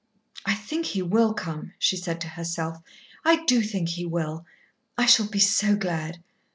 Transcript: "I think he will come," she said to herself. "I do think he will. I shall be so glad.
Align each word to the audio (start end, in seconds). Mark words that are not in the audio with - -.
"I 0.47 0.55
think 0.55 0.87
he 0.87 1.03
will 1.03 1.31
come," 1.35 1.73
she 1.77 1.95
said 1.95 2.19
to 2.21 2.27
herself. 2.29 2.79
"I 3.23 3.45
do 3.45 3.61
think 3.61 3.89
he 3.89 4.05
will. 4.07 4.47
I 4.97 5.05
shall 5.05 5.27
be 5.27 5.37
so 5.37 5.75
glad. 5.75 6.23